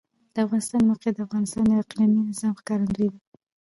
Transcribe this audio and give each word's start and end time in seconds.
د 0.33 0.35
افغانستان 0.45 0.79
د 0.83 0.87
موقعیت 0.89 1.15
د 1.15 1.19
افغانستان 1.27 1.63
د 1.67 1.71
اقلیمي 1.83 2.19
نظام 2.29 2.53
ښکارندوی 2.59 3.07
ده. 3.13 3.19